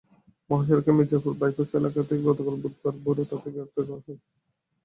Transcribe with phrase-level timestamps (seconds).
[0.49, 4.19] মহাসড়কের মির্জাপুর বাইপাস এলাকা থেকে গতকাল বুধবার ভোরে তাঁদের গ্রেপ্তার করা হয়।